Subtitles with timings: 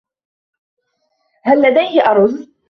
[1.43, 2.51] هل لديه أرز?